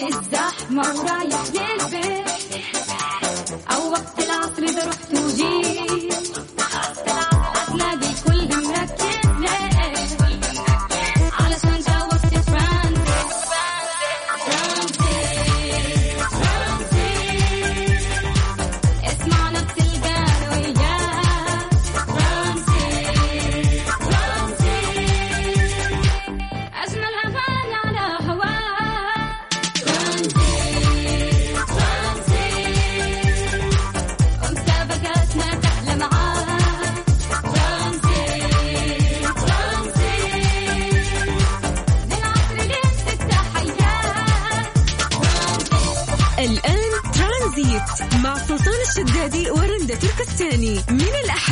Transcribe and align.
الزحمة 0.00 0.82
ورايح 1.00 1.42
للبيت. 1.54 2.28
أو 3.74 3.90
وقت 3.90 4.18
العصر 4.18 4.62
إذا 4.62 4.84
رحت 4.88 5.07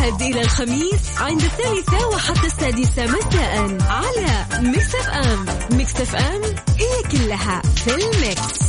الأحد 0.06 0.22
إلى 0.22 0.40
الخميس 0.40 1.18
عند 1.18 1.42
الثالثة 1.42 2.08
وحتى 2.08 2.46
السادسة 2.46 3.06
مساء 3.06 3.78
على 3.88 4.46
ميكس 4.60 4.94
أف 4.94 5.08
أم 5.08 5.46
ميكس 5.76 6.00
أف 6.00 6.14
أم 6.14 6.42
هي 6.78 7.02
كلها 7.12 7.62
في 7.62 7.94
الميكس. 7.94 8.65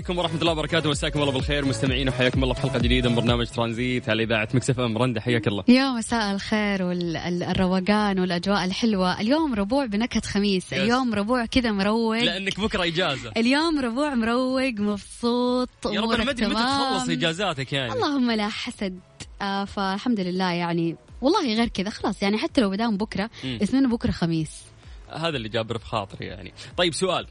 عليكم 0.00 0.18
ورحمة 0.18 0.40
الله 0.40 0.52
وبركاته. 0.52 0.90
مساكم 0.90 1.20
الله 1.20 1.32
بالخير. 1.32 1.64
مستمعين 1.64 2.08
وحياكم 2.08 2.42
الله 2.42 2.54
في 2.54 2.60
حلقة 2.60 2.78
جديدة 2.78 3.08
من 3.08 3.14
برنامج 3.14 3.46
ترانزيت. 3.46 4.08
على 4.08 4.22
إذاعة 4.22 4.48
مكسف 4.54 4.80
أم. 4.80 4.98
رندا 4.98 5.20
حياك 5.20 5.48
الله. 5.48 5.64
يا 5.68 5.90
مساء 5.90 6.34
الخير 6.34 6.82
والروقان 6.82 8.20
والأجواء 8.20 8.64
الحلوة. 8.64 9.20
اليوم 9.20 9.54
ربوع 9.54 9.86
بنكهة 9.86 10.22
خميس. 10.22 10.72
اليوم 10.72 11.14
ربوع 11.14 11.46
كذا 11.46 11.72
مروق. 11.72 12.16
لأنك 12.16 12.60
بكرة 12.60 12.84
إجازة. 12.84 13.32
اليوم 13.36 13.80
ربوع 13.80 14.14
مروق 14.14 14.72
مبسوط 14.78 15.68
يا 15.86 16.00
رب 16.00 16.10
أنا 16.10 16.24
ما 16.24 16.30
أدري 16.30 16.46
متى. 16.46 16.54
تخلص 16.54 17.08
إجازاتك 17.08 17.72
يعني؟ 17.72 17.92
اللهم 17.92 18.30
لا 18.30 18.48
حسد. 18.48 19.00
آه 19.42 19.64
فالحمد 19.64 20.20
لله 20.20 20.52
يعني 20.52 20.96
والله 21.20 21.54
غير 21.54 21.68
كذا. 21.68 21.90
خلاص 21.90 22.22
يعني 22.22 22.38
حتى 22.38 22.60
لو 22.60 22.70
بدام 22.70 22.98
مم. 23.44 23.58
اسمنا 23.62 23.88
بكرة 23.88 24.10
خميس. 24.10 24.50
هذا 25.12 25.36
اللي 25.36 25.48
جابر 25.48 25.78
في 25.78 25.86
خاطري 25.86 26.26
يعني. 26.26 26.52
طيب 26.76 26.94
سؤال. 26.94 27.26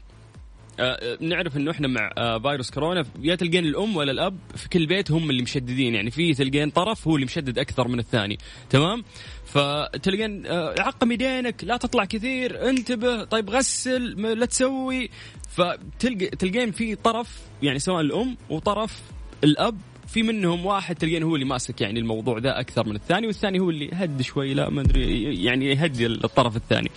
نعرف 1.20 1.56
إنه 1.56 1.70
إحنا 1.70 1.88
مع 1.88 2.10
آه، 2.18 2.38
فيروس 2.38 2.70
كورونا. 2.70 3.04
يا 3.22 3.34
تلقين 3.34 3.64
الأم 3.64 3.96
ولا 3.96 4.12
الأب 4.12 4.38
في 4.56 4.68
كل 4.68 4.86
بيت 4.86 5.10
هم 5.10 5.30
اللي 5.30 5.42
مشددين. 5.42 5.94
يعني 5.94 6.10
في 6.10 6.34
تلقين 6.34 6.70
طرف 6.70 7.08
هو 7.08 7.14
اللي 7.14 7.26
مشدد 7.26 7.58
أكثر 7.58 7.88
من 7.88 7.98
الثاني. 7.98 8.38
تمام؟ 8.70 9.04
فتلقين 9.46 10.46
آه، 10.46 10.74
عقم 10.78 11.12
يدينك 11.12 11.64
لا 11.64 11.76
تطلع 11.76 12.04
كثير 12.04 12.68
انتبه 12.70 13.24
طيب 13.24 13.50
غسل 13.50 14.02
لا 14.38 14.46
تسوي. 14.46 15.10
فتلقى 15.50 16.26
تلقين 16.26 16.70
في 16.72 16.94
طرف 16.94 17.38
يعني 17.62 17.78
سواء 17.78 18.00
الأم 18.00 18.36
وطرف 18.50 19.00
الأب 19.44 19.78
في 20.12 20.22
منهم 20.22 20.66
واحد 20.66 20.96
تلقين 20.96 21.22
هو 21.22 21.34
اللي 21.34 21.46
ماسك 21.46 21.80
يعني 21.80 22.00
الموضوع 22.00 22.38
ذا 22.38 22.60
أكثر 22.60 22.86
من 22.88 22.96
الثاني 22.96 23.26
والثاني 23.26 23.60
هو 23.60 23.70
اللي 23.70 23.90
هد 23.92 24.22
شوي 24.22 24.54
لا 24.54 24.70
ما 24.70 24.80
أدري 24.80 25.44
يعني 25.44 25.66
يهدي 25.66 26.06
الطرف 26.06 26.56
الثاني. 26.56 26.90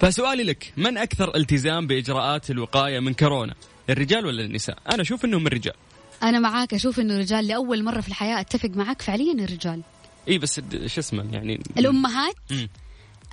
فسؤالي 0.00 0.42
لك 0.42 0.72
من 0.76 0.98
أكثر 0.98 1.36
التزام 1.36 1.86
بإجراءات 1.86 2.50
الوقاية 2.50 3.00
من 3.00 3.14
كورونا؟ 3.14 3.54
الرجال 3.90 4.26
ولا 4.26 4.44
النساء؟ 4.44 4.78
أنا 4.92 5.02
أشوف 5.02 5.24
إنهم 5.24 5.46
الرجال. 5.46 5.74
أنا 6.22 6.38
معاك 6.38 6.74
أشوف 6.74 7.00
إنه 7.00 7.14
الرجال 7.14 7.46
لأول 7.46 7.84
مرة 7.84 8.00
في 8.00 8.08
الحياة 8.08 8.40
أتفق 8.40 8.70
معاك 8.74 9.02
فعليا 9.02 9.32
الرجال 9.44 9.80
إي 10.28 10.38
بس 10.38 10.60
شو 10.86 11.00
اسمه 11.00 11.24
يعني 11.32 11.60
الأمهات 11.78 12.34
مم. 12.50 12.68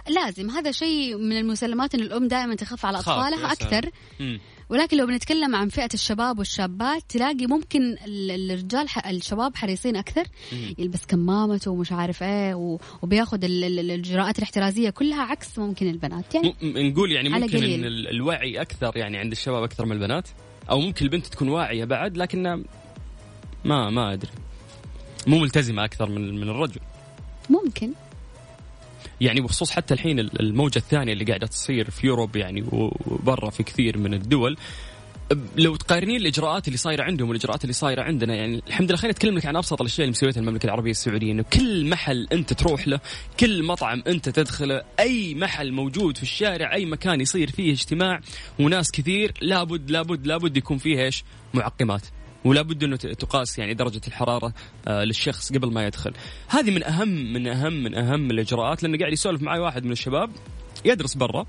لازم 0.10 0.50
هذا 0.50 0.72
شيء 0.72 1.18
من 1.18 1.38
المسلمات 1.38 1.96
إن 1.96 2.02
الأم 2.02 2.28
دائما 2.28 2.56
تخاف 2.56 2.86
على 2.86 2.98
أطفالها. 2.98 3.52
أكثر 3.52 3.90
مم. 4.20 4.40
ولكن 4.70 4.98
لو 4.98 5.06
بنتكلم 5.06 5.56
عن 5.56 5.70
فئة 5.70 5.90
الشباب 5.94 6.40
والشابات 6.40 7.04
تلاقي 7.10 7.46
ممكن 7.48 7.82
ال- 8.08 8.52
الرجال 8.52 8.90
ح- 8.90 9.08
الشباب 9.08 9.56
حريصين 9.56 9.96
أكثر. 9.96 10.24
يلبس 10.78 11.06
كمامته 11.06 11.72
ومش 11.72 11.92
عارف 11.92 12.24
إيه 12.24 12.54
و- 12.56 12.80
وبياخد 13.02 13.44
ال- 13.44 13.64
ال- 13.64 13.80
الإجراءات 13.80 14.38
الاحترازية 14.38 14.90
كلها 14.90 15.22
عكس 15.24 15.60
ممكن 15.60 15.88
البنات. 15.90 16.36
يعني 16.36 16.56
م- 16.62 16.78
نقول 16.78 17.12
يعني 17.12 17.30
ممكن 17.30 17.58
ال- 17.86 18.08
الوعي 18.08 18.62
أكثر 18.62 18.98
يعني 18.98 19.18
عند 19.18 19.32
الشباب 19.32 19.64
أكثر 19.64 19.86
من 19.86 19.92
البنات 19.92 20.28
أو 20.70 20.80
ممكن 20.80 21.06
البنت 21.06 21.28
تكون 21.28 21.50
واعية 21.50 21.86
بعد 21.86 22.18
لكنها 22.18 22.60
ما 23.66 23.90
ما 23.90 24.14
أدري. 24.14 24.32
مو 25.28 25.40
ملتزمة 25.40 25.86
أكثر 25.86 26.10
من 26.10 26.36
من 26.40 26.50
الرجل. 26.50 26.80
ممكن. 27.50 27.92
يعني 29.24 29.42
بخصوص 29.42 29.72
حتى 29.72 29.94
الحين 29.94 30.20
ال- 30.20 30.40
الموجة 30.40 30.78
الثانية 30.78 31.14
اللي 31.14 31.26
قاعدة 31.26 31.48
تصير 31.48 31.90
في 31.90 32.08
يوروب 32.08 32.36
يعني 32.36 32.64
وبرا 32.72 33.50
في 33.50 33.64
كثير 33.64 33.98
من 33.98 34.14
الدول. 34.14 34.58
لو 35.58 35.76
تقارنين 35.76 36.16
الإجراءات 36.16 36.68
اللي 36.68 36.78
صايرة 36.78 37.04
عندهم 37.04 37.30
والإجراءات 37.30 37.64
اللي 37.64 37.74
صايرة 37.74 38.02
عندنا 38.02 38.36
يعني 38.36 38.62
الحمد 38.68 38.90
لله 38.90 38.98
خلينا 39.00 39.12
نتكلم 39.14 39.38
لك 39.38 39.46
عن 39.46 39.56
أبسط 39.56 39.82
الأشياء 39.82 40.06
اللي 40.06 40.12
مسويتها 40.12 40.40
المملكة 40.42 40.66
العربية 40.66 40.92
السعودية 40.92 41.32
إنه 41.32 41.44
كل 41.54 41.90
محل 41.90 42.28
أنت 42.32 42.54
تروح 42.54 42.88
له 42.88 43.00
كل 43.40 43.64
مطعم 43.64 44.04
أنت 44.08 44.30
تدخله 44.30 44.82
أي 45.00 45.36
محل 45.36 45.72
موجود 45.72 46.18
في 46.18 46.24
الشارع 46.24 46.74
أي 46.74 46.86
مكان 46.86 47.22
يصير 47.22 47.52
فيه 47.52 47.72
اجتماع 47.72 48.20
وناس 48.60 48.92
كثير 48.92 49.34
لابد 49.42 49.92
لابد 49.92 50.28
لابد 50.28 50.58
يكون 50.58 50.78
فيه 50.78 51.04
إيش؟ 51.04 51.24
معقمات. 51.54 52.02
ولا 52.46 52.62
بد 52.62 52.84
أنه 52.84 52.96
تقاس 52.96 53.60
يعني 53.60 53.74
درجة 53.74 54.02
الحرارة 54.08 54.54
آه 54.88 55.04
للشخص 55.04 55.54
قبل 55.54 55.72
ما 55.72 55.86
يدخل. 55.86 56.14
هذه 56.48 56.72
من 56.72 56.84
أهم 56.84 57.34
من 57.34 57.48
أهم 57.48 57.84
من 57.84 57.96
أهم 57.96 58.32
الإجراءات 58.32 58.84
لأنه 58.84 58.98
قاعد 58.98 59.14
يسولف 59.14 59.42
معي 59.42 59.60
واحد 59.60 59.86
من 59.86 59.92
الشباب 59.92 60.30
يدرس 60.86 61.14
برا 61.14 61.46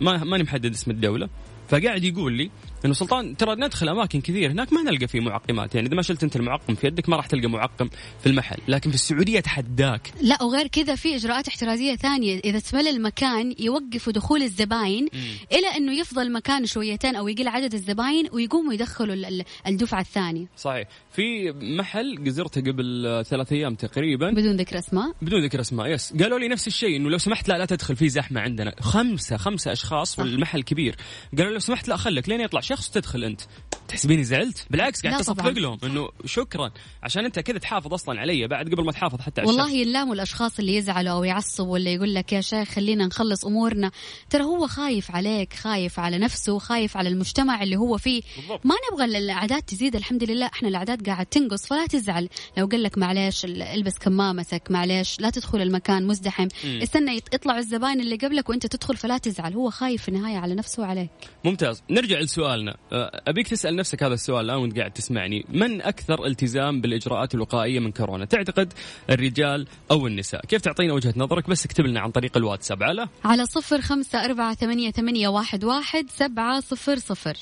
ما 0.00 0.24
ماني 0.24 0.42
محدد 0.42 0.72
اسم 0.72 0.90
الدولة 0.90 1.28
فقاعد 1.68 2.04
يقول 2.04 2.32
لي 2.32 2.50
انه 2.84 2.94
سلطان 2.94 3.36
ترى 3.36 3.54
ندخل 3.54 3.88
أماكن 3.88 4.20
كثير 4.20 4.50
هناك 4.50 4.72
ما 4.72 4.82
نلقى 4.82 5.08
فيه 5.08 5.20
معقمات. 5.20 5.74
يعني 5.74 5.86
إذا 5.86 5.96
ما 5.96 6.02
شلت 6.02 6.22
أنت 6.24 6.36
المعقم 6.36 6.74
في 6.74 6.86
يدك 6.86 7.08
ما 7.08 7.16
راح 7.16 7.26
تلقى 7.26 7.48
معقم 7.48 7.88
في 8.20 8.26
المحل. 8.26 8.58
لكن 8.68 8.90
في 8.90 8.96
السعودية 8.96 9.38
اتحداك 9.38 10.12
لا 10.22 10.42
وغير 10.42 10.66
كذا 10.66 10.94
في 10.94 11.16
إجراءات 11.16 11.48
احترازية 11.48 11.96
ثانية. 11.96 12.40
إذا 12.44 12.58
تملى 12.58 12.90
المكان 12.90 13.54
يوقفوا 13.58 14.12
دخول 14.12 14.42
الزباين 14.42 15.08
إلى 15.52 15.66
أنه 15.76 15.92
يفضل 16.00 16.32
مكان 16.32 16.66
شويتين 16.66 17.16
أو 17.16 17.28
يقل 17.28 17.48
عدد 17.48 17.74
الزباين 17.74 18.28
ويقوموا 18.32 18.74
يدخلوا 18.74 19.14
ال- 19.14 19.24
ال- 19.24 19.44
الدفعة 19.66 20.00
الثانية. 20.00 20.46
صحيح. 20.56 20.88
في 21.12 21.52
محل 21.52 22.30
زرته 22.30 22.60
قبل 22.60 23.22
ثلاث 23.26 23.52
أيام 23.52 23.74
تقريبا. 23.74 24.30
بدون 24.30 24.56
ذكر 24.56 24.78
أسماء. 24.78 25.12
بدون 25.22 25.44
ذكر 25.44 25.60
أسماء 25.60 25.86
يس 25.86 26.12
قالوا 26.22 26.38
لي 26.38 26.48
نفس 26.48 26.66
الشيء 26.66 26.96
إنه 26.96 27.10
لو 27.10 27.18
سمحت 27.18 27.48
لا 27.48 27.58
لا 27.58 27.64
تدخل 27.64 27.96
في 27.96 28.08
زحمة 28.08 28.40
عندنا. 28.40 28.74
خمسة 28.80 29.36
خمسة 29.36 29.72
أشخاص 29.72 30.18
والمحل 30.18 30.62
كبير. 30.62 30.96
قالوا 31.38 31.52
لو 31.52 31.58
سمحت 31.58 31.88
لا 31.88 31.96
خلك 31.96 32.28
لين 32.28 32.40
يطلع 32.40 32.60
شخص 32.68 32.90
تدخل 32.90 33.24
انت. 33.24 33.40
تحسبيني 33.88 34.24
زعلت؟ 34.24 34.66
بالعكس 34.70 35.02
قاعد 35.06 35.20
تصفق. 35.20 35.48
لهم 35.48 35.78
إنه 35.84 36.08
شكرا. 36.24 36.70
عشان 37.02 37.24
أنت 37.24 37.38
كذا 37.38 37.58
تحافظ 37.58 37.94
أصلا 37.94 38.20
علي 38.20 38.46
بعد 38.48 38.68
قبل 38.74 38.84
ما 38.84 38.92
تحافظ 38.92 39.20
حتى 39.20 39.40
على 39.40 39.48
والله. 39.50 39.70
يلاموا 39.70 40.14
الأشخاص 40.14 40.58
اللي 40.58 40.76
يزعلوا 40.76 41.12
أو 41.12 41.24
يعصبوا 41.24 41.72
ولا 41.72 41.90
يقول 41.90 42.14
لك 42.14 42.32
يا 42.32 42.40
شيخ 42.40 42.68
خلينا 42.68 43.06
نخلص 43.06 43.44
أمورنا. 43.44 43.90
ترى 44.30 44.42
هو 44.42 44.66
خايف 44.66 45.10
عليك 45.10 45.52
خايف 45.54 46.00
على 46.00 46.18
نفسه 46.18 46.58
خايف 46.58 46.96
على 46.96 47.08
المجتمع 47.08 47.62
اللي 47.62 47.76
هو 47.76 47.98
فيه. 47.98 48.22
بالضبط. 48.36 48.66
ما 48.66 48.74
نبغى 48.92 49.04
الأعداد 49.18 49.62
تزيد 49.62 49.96
الحمد 49.96 50.24
لله 50.30 50.46
إحنا 50.46 50.68
الأعداد 50.68 51.06
قاعد 51.08 51.26
تنقص 51.26 51.66
فلا 51.66 51.86
تزعل. 51.86 52.28
لو 52.56 52.66
قال 52.66 52.82
لك 52.82 52.98
معليش 52.98 53.44
ال- 53.44 53.62
البس 53.62 53.98
كمامتك 53.98 54.70
معليش 54.70 55.20
لا 55.20 55.30
تدخل 55.30 55.62
المكان 55.62 56.06
مزدحم. 56.06 56.48
مم. 56.64 56.80
استنى 56.82 57.20
يط- 57.20 57.34
يطلعوا 57.34 57.58
الزباين 57.58 58.00
اللي 58.00 58.16
قبلك 58.16 58.48
وأنت 58.48 58.66
تدخل 58.66 58.96
فلا 58.96 59.18
تزعل. 59.18 59.54
هو 59.54 59.70
خايف 59.70 60.02
في 60.02 60.08
النهاية 60.08 60.36
على 60.38 60.54
نفسه 60.54 60.82
وعليك. 60.82 61.10
ممتاز. 61.44 61.82
نرجع 61.90 62.18
لسؤالنا 62.20 62.57
سؤالنا. 62.58 62.76
آه، 62.92 63.22
أبيك 63.26 63.48
تسأل 63.48 63.76
نفسك 63.76 64.02
هذا 64.02 64.14
السؤال 64.14 64.44
الآن 64.44 64.58
وأنت 64.58 64.78
قاعد 64.78 64.90
تسمعني. 64.90 65.44
من 65.48 65.82
أكثر 65.82 66.26
التزام 66.26 66.80
بالإجراءات 66.80 67.34
الوقائية 67.34 67.80
من 67.80 67.92
كورونا؟ 67.92 68.24
تعتقد 68.24 68.72
الرجال 69.10 69.66
أو 69.90 70.06
النساء؟ 70.06 70.46
كيف 70.46 70.62
تعطينا 70.62 70.92
وجهة 70.92 71.14
نظرك؟ 71.16 71.50
بس 71.50 71.64
اكتب 71.64 71.86
لنا 71.86 72.00
عن 72.00 72.10
طريق 72.10 72.36
الواتساب. 72.36 72.82
على؟ 72.82 73.08
على 73.24 73.46
صفر 73.46 73.80
خمسة 73.80 74.24
أربعة 74.24 74.54
ثمانية, 74.54 74.90
ثمانية 74.90 75.28
واحد, 75.28 75.64
واحد 75.64 76.10
سبعة 76.10 76.60
صفر 76.60 76.96
صفر. 76.96 77.36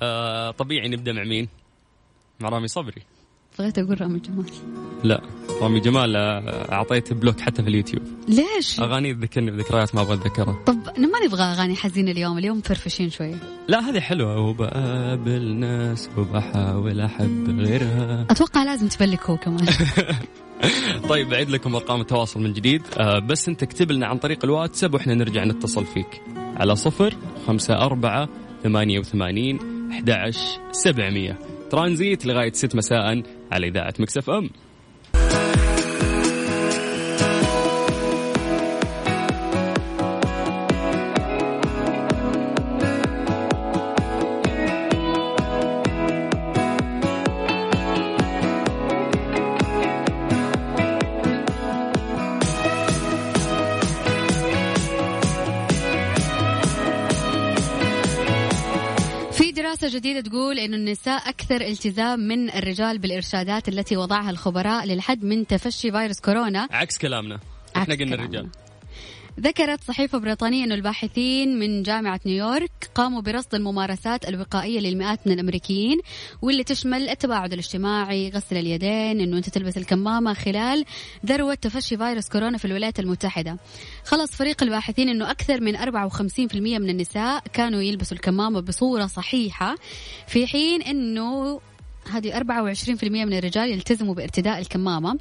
آه 0.00 0.50
طبيعي 0.50 0.88
نبدأ 0.88 1.12
مع 1.12 1.24
مين؟ 1.24 1.48
مع 2.40 2.48
رامي 2.48 2.68
صبري. 2.68 3.02
بغيت 3.58 3.78
أقول 3.78 4.00
رامي 4.00 4.18
جمال. 4.18 4.44
لا 5.04 5.22
رامي 5.60 5.80
جمال 5.80 6.16
آه، 6.16 6.72
اعطيته 6.72 7.14
بلوك 7.14 7.40
حتى 7.40 7.62
في 7.62 7.68
اليوتيوب. 7.68 8.02
ليش؟ 8.28 8.80
أغاني 8.80 9.14
تذكرني 9.14 9.50
بذكريات 9.50 9.94
ما 9.94 10.00
أبغى 10.00 10.14
أتذكرها. 10.14 10.58
طب 10.66 10.76
ما 10.98 11.26
نبغى 11.26 11.42
أغاني 11.42 11.76
حزينة 11.76 12.10
اليوم 12.10 12.38
اليوم 12.38 12.60
فرفشين 12.60 13.10
شوية. 13.10 13.34
لا 13.68 13.80
هذه 13.80 14.00
حلوة. 14.00 14.38
وبقابل 14.38 15.54
ناس 15.54 16.10
وبحاول 16.18 17.00
أحب 17.00 17.60
غيرها. 17.60 18.26
أتوقع 18.30 18.62
لازم 18.62 18.88
تبلك 18.88 19.30
هو 19.30 19.36
كمان. 19.36 19.66
طيب 21.08 21.28
بعيد 21.28 21.50
لكم 21.50 21.74
أرقام 21.74 22.00
التواصل 22.00 22.40
من 22.40 22.52
جديد. 22.52 22.82
آه 22.98 23.18
بس 23.18 23.48
أنت 23.48 23.62
اكتب 23.62 23.92
لنا 23.92 24.06
عن 24.06 24.18
طريق 24.18 24.44
الواتساب 24.44 24.94
وإحنا 24.94 25.14
نرجع 25.14 25.44
نتصل 25.44 25.86
فيك. 25.86 26.22
على 26.36 26.76
صفر 26.76 27.14
خمسة 27.46 27.74
أربعة 27.74 28.28
ثمانية 28.62 28.98
وثمانين 28.98 29.58
أحد 29.90 30.32
سبعمية. 30.72 31.51
ترانزيت 31.72 32.26
لغاية 32.26 32.52
ست 32.52 32.76
مساء 32.76 33.22
على 33.52 33.68
إذاعة 33.68 33.94
مكسف 33.98 34.30
أم. 34.30 34.50
جديدة 59.92 60.20
تقول 60.20 60.58
إنه 60.58 60.76
النساء 60.76 61.28
أكثر 61.28 61.60
التزام 61.60 62.20
من 62.20 62.50
الرجال 62.50 62.98
بالإرشادات 62.98 63.68
التي 63.68 63.96
وضعها 63.96 64.30
الخبراء 64.30 64.86
للحد 64.86 65.24
من 65.24 65.46
تفشي 65.46 65.90
فيروس 65.92 66.20
كورونا. 66.20 66.68
عكس 66.70 66.98
كلامنا. 66.98 67.40
إحنا 67.76 67.94
قلنا. 67.94 68.14
الرجال. 68.14 68.48
ذكرت 69.40 69.84
صحيفة 69.84 70.18
بريطانية 70.18 70.64
أن 70.64 70.72
الباحثين 70.72 71.58
من 71.58 71.82
جامعة 71.82 72.20
نيويورك 72.26 72.90
قاموا 72.94 73.20
برصد 73.20 73.54
الممارسات 73.54 74.28
الوقائية 74.28 74.80
للمئات 74.80 75.26
من 75.26 75.32
الأمريكيين 75.32 76.00
واللي 76.42 76.64
تشمل 76.64 77.08
التباعد 77.08 77.52
الاجتماعي 77.52 78.30
غسل 78.30 78.56
اليدين 78.56 79.20
أنه 79.20 79.36
أنت 79.36 79.48
تلبس 79.48 79.76
الكمامة 79.76 80.34
خلال 80.34 80.84
ذروة 81.26 81.54
تفشي 81.54 81.96
فيروس 81.96 82.28
كورونا 82.28 82.58
في 82.58 82.64
الولايات 82.64 83.00
المتحدة. 83.00 83.56
خلص 84.04 84.30
فريق 84.30 84.62
الباحثين 84.62 85.08
أنه 85.08 85.30
أكثر 85.30 85.60
من 85.60 85.76
54% 85.76 86.54
من 86.54 86.90
النساء 86.90 87.42
كانوا 87.52 87.80
يلبسوا 87.82 88.16
الكمامة 88.16 88.60
بصورة 88.60 89.06
صحيحة 89.06 89.74
في 90.26 90.46
حين 90.46 90.82
أنه 90.82 91.60
هذه 92.10 92.38
24% 92.38 93.04
من 93.04 93.32
الرجال 93.38 93.70
يلتزموا 93.70 94.14
بارتداء 94.14 94.58
الكمامة. 94.58 95.18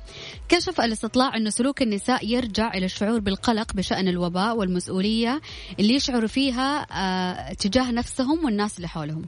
كشف 0.49 0.81
الاستطلاع 0.81 1.37
أن 1.37 1.49
سلوك 1.49 1.81
النساء 1.81 2.27
يرجع 2.27 2.73
إلى 2.73 2.85
الشعور 2.85 3.19
بالقلق 3.19 3.73
بشأن 3.73 4.07
الوباء 4.07 4.57
والمسؤولية 4.57 5.41
اللي 5.79 5.93
يشعروا 5.93 6.27
فيها 6.27 6.87
آه 6.91 7.53
تجاه 7.53 7.91
نفسهم 7.91 8.45
والناس 8.45 8.77
اللي 8.77 8.87
حولهم. 8.87 9.25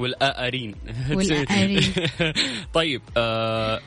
والآرين. 0.00 0.74
والآرين. 1.16 1.82
طيب 2.78 3.02
آه 3.16 3.80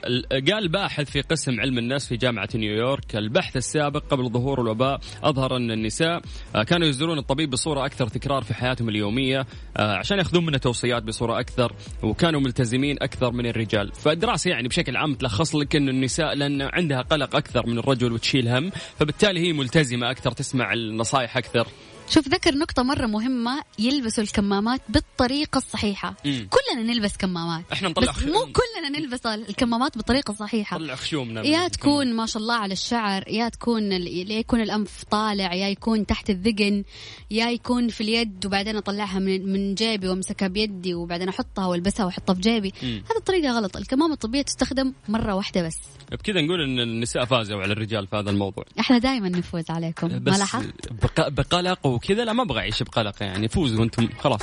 قال 0.51 0.68
باحث 0.68 1.12
في 1.12 1.21
قسم 1.21 1.60
علم 1.60 1.77
النفس 1.77 2.07
في 2.07 2.18
جامعة 2.18 2.50
نيويورك 2.56 3.15
البحث 3.15 3.57
السابق 3.57 4.04
قبل 4.10 4.30
ظهور 4.30 4.62
الوباء 4.62 5.00
أظهر 5.24 5.57
أن 5.57 5.71
النساء 5.71 6.21
آه 6.56 6.63
كانوا 6.63 6.88
يزورون 6.88 7.18
الطبيب 7.18 7.50
بصورة 7.50 7.86
أكثر 7.86 8.07
تكرار 8.07 8.44
في 8.44 8.54
حياتهم 8.54 8.89
اليومية 8.89 9.45
آه 9.77 9.95
عشان 9.95 10.18
يأخذون 10.18 10.45
منه 10.45 10.57
توصيات 10.57 11.04
بصورة 11.04 11.39
أكثر 11.39 11.74
وكانوا 12.04 12.42
ملتزمين 12.42 12.98
أكثر 13.01 13.31
من 13.31 13.45
الرجال. 13.45 13.92
فالدراسة 13.94 14.51
يعني 14.51 14.68
بشكل 14.68 14.98
عام 14.98 15.16
تلخص 15.16 15.56
لك 15.56 15.75
أن 15.75 15.89
النساء 15.89 16.33
لأن 16.36 16.62
عندها 16.62 17.01
قلق 17.01 17.36
أكثر 17.36 17.68
من 17.68 17.77
الرجل 17.77 18.12
وتشيل 18.12 18.48
هم 18.48 18.71
فبالتالي 19.00 19.39
هي 19.39 19.54
ملتزمة 19.54 20.12
أكثر 20.12 20.31
تسمع 20.31 20.74
النصائح 20.74 21.38
أكثر. 21.38 21.68
شوف 22.13 22.27
ذكر 22.27 22.56
نقطة 22.56 22.83
مرة 22.83 23.06
مهمة 23.07 23.62
يلبسوا 23.80 24.24
الكمامات 24.24 24.81
بالطريقة 24.89 25.57
الصحيحة. 25.57 26.15
مم. 26.25 26.48
كلنا 26.50 26.94
نلبس 26.94 27.18
كمامات. 27.18 27.63
إحنا 27.71 27.89
نطلع 27.89 28.12
بس 28.12 28.24
مو 28.24 28.39
كلنا 28.45 29.00
نلبس 29.00 29.25
الكمامات 29.25 29.98
بالطريقة 29.98 30.31
الصحيحة. 30.31 30.77
نطلع 30.77 30.95
خشومنا 30.95 31.42
من 31.42 31.48
يا. 31.48 31.68
تكون 31.68 32.13
ما 32.15 32.25
شاء 32.25 32.42
الله 32.44 32.56
على 32.56 32.74
الشعر 32.74 33.24
يا 33.27 33.50
تكون 33.50 33.94
ال- 33.94 34.31
يا 34.31 34.39
يكون 34.39 34.62
الأنف 34.62 35.04
طالع 35.12 35.54
يا 35.54 35.68
يكون 35.68 36.06
تحت 36.06 36.30
الذقن 36.30 36.83
يا 37.31 37.50
يكون 37.50 37.88
في 37.88 38.01
اليد 38.01 38.45
وبعدين 38.45 38.75
أطلعها 38.75 39.19
من 39.19 39.54
من 39.54 39.75
جيبي 39.75 40.07
وأمسكها 40.07 40.48
بيدي 40.48 40.94
وبعدين 40.94 41.30
أحطها 41.30 41.66
وألبسها 41.66 42.06
وأحطها 42.06 42.33
في 42.33 42.42
جيبي. 42.42 42.74
مم. 42.83 43.04
هذه 43.12 43.18
الطريقة 43.18 43.51
غلط. 43.51 43.77
الكمامة 43.77 44.13
الطبية 44.13 44.42
تستخدم 44.42 44.94
مرة 45.09 45.36
واحدة 45.36 45.68
بس. 45.68 45.77
بكذا 46.12 46.42
نقول 46.42 46.62
إن 46.62 46.80
النساء 46.80 47.25
فازوا 47.25 47.62
على 47.62 47.74
الرجال 47.74 48.07
في 48.07 48.16
هذا 48.16 48.30
الموضوع. 48.30 48.66
إحنا 48.80 48.98
دائما 48.98 49.30
نفوز 49.30 49.63
عليكم. 49.69 50.07
ما 50.07 50.18
بس 50.19 50.39
لاحظت؟ 50.39 50.92
بق- 51.04 51.27
بقلق 51.27 51.88
وكذا 52.03 52.25
لا 52.25 52.33
ما 52.33 52.44
أبغى 52.44 52.59
أعيش 52.59 52.83
بقلق 52.83 53.15
يعني 53.23 53.47
فوزوا 53.47 53.79
وأنتم 53.79 54.09
خلاص. 54.19 54.41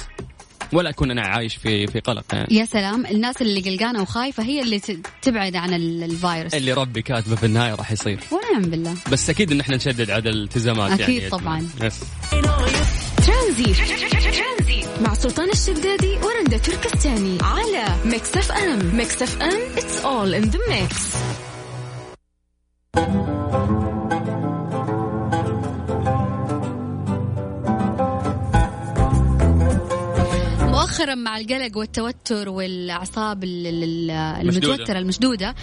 ولا 0.72 0.90
أكون 0.90 1.10
أنا 1.10 1.22
عايش 1.22 1.56
في 1.56 1.86
في 1.86 2.00
قلق 2.00 2.24
يعني. 2.32 2.54
يا 2.54 2.64
سلام 2.64 3.06
الناس 3.06 3.42
اللي 3.42 3.60
قلقانة 3.60 4.02
وخايفة 4.02 4.42
هي 4.42 4.62
اللي 4.62 4.80
ت- 4.80 5.06
تبعد 5.22 5.56
عن 5.56 5.74
ال- 5.74 6.02
الفيروس. 6.04 6.54
اللي 6.54 6.72
ربي 6.72 7.02
كاتبه 7.02 7.36
في 7.36 7.46
النهاية 7.46 7.74
راح 7.74 7.92
يصير. 7.92 8.20
ونعم 8.32 8.70
بالله. 8.70 8.94
بس 9.12 9.30
أكيد 9.30 9.52
إن 9.52 9.60
إحنا 9.60 9.76
نشدد 9.76 10.10
على 10.10 10.30
الالتزامات 10.30 10.90
أكيد 11.00 11.08
يعني. 11.08 11.14
يا 11.14 11.28
جماعة. 11.28 11.40
طبعاً. 11.42 11.68
يس. 11.82 12.00
ترانزيت. 13.26 13.76
مع 15.00 15.14
سلطان 15.14 15.50
الشدادي 15.50 16.16
ورندا 16.16 16.56
تركستاني 16.58 17.38
على 17.42 17.96
ميكس 18.04 18.36
أف 18.36 18.52
أم. 18.52 18.96
ميكس 18.96 19.22
أف 19.22 19.42
أم 19.42 19.60
it's 19.76 20.02
all 20.04 20.44
in 20.44 20.50
the 20.52 20.58
mix. 20.72 21.16
مؤخرا 31.00 31.14
مع 31.14 31.38
القلق 31.38 31.76
والتوتر 31.78 32.48
والأعصاب. 32.48 33.44
المتوترة 33.44 34.98
المشدودة. 34.98 35.54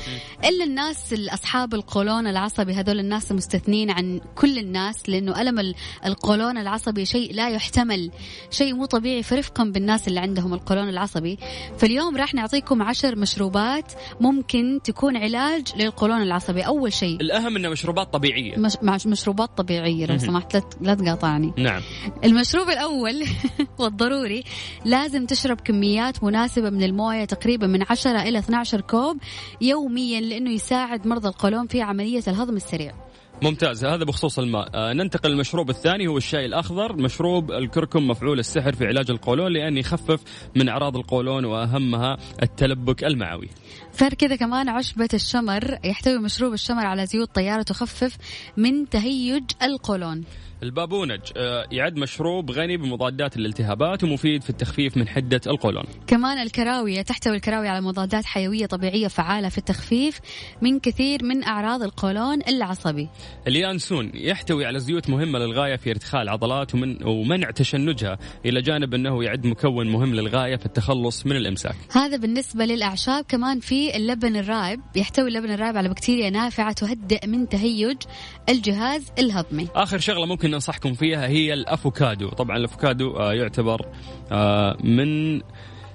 إلا 0.46 0.64
الناس 0.66 1.14
اصحاب 1.14 1.74
القولون 1.74 2.28
العصبي 2.28 2.74
هذول 2.74 3.00
الناس 3.00 3.32
مستثنين 3.32 3.92
عن 3.92 4.20
كل 4.36 4.58
الناس 4.58 5.10
لأنه 5.10 5.42
ألم 5.42 5.60
ال- 5.60 5.76
القولون 6.06 6.58
العصبي 6.58 7.06
شيء 7.06 7.34
لا 7.34 7.50
يحتمل 7.50 8.12
شيء 8.52 8.74
مو 8.76 8.86
طبيعي 8.86 9.24
فرفقا 9.24 9.64
بالناس 9.64 10.08
اللي 10.08 10.20
عندهم 10.20 10.54
القولون 10.54 10.90
العصبي. 10.90 11.38
فاليوم 11.78 12.18
راح 12.18 12.34
نعطيكم 12.34 12.84
عشر 12.84 13.16
مشروبات 13.16 13.92
ممكن 14.22 14.80
تكون 14.84 15.18
علاج 15.18 15.68
للقولون 15.78 16.22
العصبي. 16.22 16.62
أول 16.62 16.94
شيء 16.94 17.22
الأهم 17.22 17.56
انها 17.56 17.70
مشروبات 17.70 18.14
طبيعية. 18.14 18.58
مش 18.82 19.08
مشروبات 19.08 19.58
طبيعية 19.58 20.06
لو. 20.06 20.18
سمحت 20.18 20.64
لا 20.82 20.94
تقاطعني. 20.94 21.54
نعم. 21.58 21.82
المشروب 22.24 22.70
الأول 22.70 23.24
والضروري 23.80 24.44
لازم 24.86 25.27
تشرب 25.28 25.62
كميات 25.62 26.24
مناسبة 26.24 26.70
من 26.70 26.84
الموية 26.84 27.26
تقريبا 27.26 27.68
من 27.68 27.84
10 27.90 28.22
إلى 28.22 28.40
12 28.40 28.82
كوب 28.82 29.18
يوميا 29.62 30.22
لأنه 30.22 30.52
يساعد 30.52 31.08
مرضى 31.08 31.28
القولون 31.28 31.68
في 31.68 31.82
عملية 31.82 32.24
الهضم 32.28 32.56
السريع. 32.56 32.94
ممتاز 33.42 33.86
هذا 33.86 34.04
بخصوص 34.04 34.40
الماء. 34.40 34.70
آه 34.76 34.94
ننتقل 34.94 35.30
للمشروب 35.30 35.70
الثاني 35.70 36.08
هو 36.08 36.18
الشاي 36.18 36.46
الأخضر. 36.46 36.96
مشروب 36.96 37.52
الكركم 37.52 38.08
مفعول 38.08 38.40
السحر 38.40 38.74
في 38.74 38.86
علاج 38.86 39.12
القولون 39.12 39.54
لأن 39.54 39.78
يخفف 39.78 40.22
من 40.56 40.70
أعراض 40.70 40.98
القولون 40.98 41.46
وأهمها 41.46 42.18
التلبك 42.44 43.04
المعوي. 43.04 43.50
غير 44.02 44.14
كذا 44.14 44.36
كمان 44.36 44.70
عشبة 44.70 45.10
الشمر 45.14 45.78
يحتوي 45.84 46.18
مشروب 46.18 46.54
الشمر 46.54 46.86
على 46.86 47.06
زيوت 47.06 47.36
طيارة 47.36 47.62
تخفف 47.62 48.18
من 48.58 48.90
تهيج 48.90 49.44
القولون. 49.64 50.24
البابونج 50.64 51.20
آه 51.38 51.68
يعد 51.72 51.96
مشروب 51.98 52.52
غني 52.52 52.78
بمضادات 52.78 53.38
الالتهابات 53.38 54.04
ومفيد 54.04 54.44
في 54.44 54.50
التخفيف 54.50 54.98
من 54.98 55.08
حدة 55.08 55.42
القولون. 55.48 55.84
كمان 56.08 56.38
الكراوية 56.38 57.02
تحتوي 57.02 57.36
الكراوية 57.36 57.70
على 57.70 57.82
مضادات 57.82 58.26
حيوية 58.26 58.66
طبيعية 58.66 59.08
فعالة 59.08 59.50
في 59.50 59.58
التخفيف 59.58 60.20
من 60.62 60.80
كثير 60.80 61.24
من 61.24 61.44
أعراض 61.44 61.84
القولون 61.84 62.40
العصبي. 62.48 63.10
اليانسون 63.48 64.12
يحتوي 64.14 64.66
على 64.66 64.80
زيوت 64.80 65.10
مهمة 65.10 65.40
للغاية 65.40 65.76
في 65.76 65.90
ارتخاء 65.90 66.22
العضلات 66.22 66.76
ومن 66.76 67.04
ومنع 67.04 67.52
تشنجها 67.52 68.18
إلى 68.46 68.62
جانب 68.62 68.94
أنه 68.94 69.24
يعد 69.24 69.46
مكون 69.46 69.88
مهم 69.88 70.16
للغاية 70.16 70.56
في 70.56 70.66
التخلص 70.66 71.26
من 71.26 71.36
الإمساك. 71.36 71.76
هذا 71.92 72.18
بالنسبة 72.18 72.66
للأعشاب. 72.66 73.26
كمان 73.28 73.60
في 73.60 73.96
اللبن 73.96 74.36
الرايب 74.36 74.80
يحتوي 74.96 75.28
اللبن 75.28 75.52
الرايب 75.52 75.78
على 75.78 75.90
بكتيريا 75.90 76.30
نافعة 76.30 76.74
تهدئ 76.74 77.28
من 77.28 77.50
تهيج 77.50 77.98
الجهاز 78.50 79.12
الهضمي. 79.20 79.68
آخر 79.76 80.00
شغلة 80.00 80.26
ممكن 80.26 80.47
ننصحكم 80.52 80.94
فيها 80.94 81.28
هي 81.28 81.54
الأفوكادو. 81.54 82.30
طبعا 82.30 82.58
الأفوكادو 82.58 83.12
آه، 83.12 83.34
يعتبر 83.34 83.86
آه، 84.32 84.78
من 84.84 85.42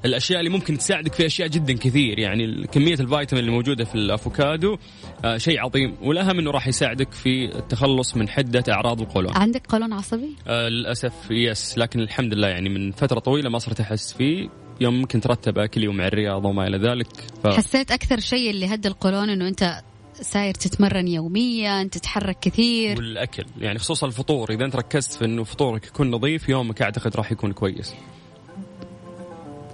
الأشياء 0.04 0.38
اللي 0.38 0.50
ممكن 0.50 0.78
تساعدك 0.78 1.12
في 1.12 1.26
أشياء 1.26 1.48
جدا 1.48 1.72
كثير. 1.72 2.18
يعني 2.18 2.66
كمية 2.66 2.94
الفيتامين 2.94 3.44
اللي 3.44 3.50
موجودة 3.50 3.84
في 3.84 3.94
الأفوكادو 3.94 4.78
آه، 5.24 5.36
شيء 5.36 5.60
عظيم 5.60 5.96
والاهم 6.02 6.38
إنه 6.38 6.50
راح 6.50 6.68
يساعدك 6.68 7.12
في 7.12 7.44
التخلص 7.44 8.16
من 8.16 8.28
حدة 8.28 8.64
أعراض 8.68 9.00
القولون. 9.00 9.36
عندك 9.36 9.66
قولون 9.66 9.92
عصبي؟ 9.92 10.36
للأسف 10.48 11.30
yes 11.30 11.78
لكن 11.78 12.00
الحمد 12.00 12.34
لله 12.34 12.48
يعني 12.48 12.68
من 12.68 12.92
فترة 12.92 13.18
طويلة 13.18 13.50
ما 13.50 13.58
صرت 13.58 13.80
أحس 13.80 14.12
فيه. 14.12 14.48
يوم 14.80 15.00
ممكن 15.00 15.20
ترتب 15.20 15.58
اكلي 15.58 15.88
ومع 15.88 16.06
الرياضه 16.06 16.48
وما 16.48 16.66
إلى 16.66 16.78
ذلك 16.78 17.08
ف... 17.42 17.46
حسيت 17.46 17.90
أكثر 17.90 18.20
شيء 18.20 18.50
اللي 18.50 18.66
هد 18.66 18.86
القولون 18.86 19.30
إنه 19.30 19.48
أنت 19.48 19.82
ساير 20.22 20.54
تتمرن 20.54 21.08
يوميا 21.08 21.84
تتحرك 21.84 22.38
كثير. 22.40 22.96
والأكل 22.96 23.44
يعني 23.58 23.78
خصوصا 23.78 24.06
الفطور 24.06 24.50
إذا 24.50 24.64
أنت 24.64 24.76
ركزت 24.76 25.12
في 25.12 25.24
إنه 25.24 25.44
فطورك 25.44 25.86
يكون 25.86 26.10
نظيف 26.10 26.48
يومك 26.48 26.82
أعتقد 26.82 27.16
راح 27.16 27.32
يكون 27.32 27.52
كويس. 27.52 27.94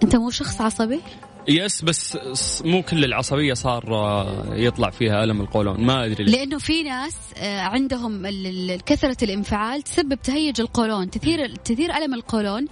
أنت 0.02 0.16
مو 0.16 0.30
شخص 0.30 0.60
عصبي؟ 0.60 1.00
يس 1.48 1.82
بس 1.82 2.18
مو 2.64 2.82
كل 2.82 3.04
العصبية 3.04 3.54
صار 3.54 3.94
آه، 3.94 4.54
يطلع 4.54 4.90
فيها 4.90 5.24
ألم 5.24 5.40
القولون. 5.40 5.80
ما 5.80 6.04
أدري 6.04 6.24
ليش. 6.24 6.34
لأنه 6.34 6.58
في 6.58 6.82
ناس 6.82 7.16
آه، 7.36 7.60
عندهم 7.60 8.26
كثرة 8.86 9.16
الانفعال 9.22 9.82
تسبب 9.82 10.22
تهيج 10.22 10.60
القولون 10.60 11.10
تثير 11.10 11.54
تثير 11.56 11.96
ألم 11.96 12.14
القولون 12.14 12.66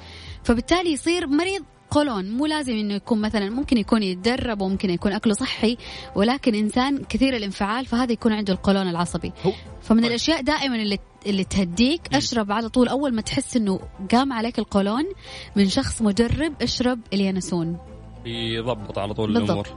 فبالتالي 0.44 0.92
يصير 0.92 1.26
مريض 1.26 1.64
قولون 1.96 2.30
مو 2.30 2.46
لازم 2.46 2.72
إنه 2.72 2.94
يكون 2.94 3.20
مثلا 3.20 3.50
ممكن 3.50 3.78
يكون 3.78 4.02
يتدرب 4.02 4.60
وممكن 4.60 4.90
يكون 4.90 5.12
أكله 5.12 5.34
صحي 5.34 5.76
ولكن 6.14 6.54
إنسان 6.54 7.04
كثير 7.04 7.36
الانفعال 7.36 7.86
فهذا 7.86 8.12
يكون 8.12 8.32
عنده 8.32 8.52
القولون 8.52 8.88
العصبي 8.88 9.32
فمن 9.80 10.00
طيب. 10.00 10.08
الأشياء 10.10 10.42
دائما 10.42 10.76
اللي 10.76 10.98
اللي 11.26 11.44
تهديك 11.44 12.14
أشرب 12.14 12.52
على 12.52 12.68
طول 12.68 12.88
أول 12.88 13.14
ما 13.14 13.22
تحس 13.22 13.56
إنه 13.56 13.80
قام 14.12 14.32
عليك 14.32 14.58
القولون 14.58 15.04
من 15.56 15.68
شخص 15.68 16.02
مجرب 16.02 16.52
اشرب 16.62 17.00
اليانسون 17.12 17.78
يضبط 18.26 18.98
على 18.98 19.14
طول 19.14 19.32
بالضبط. 19.32 19.50
الأمور 19.50 19.68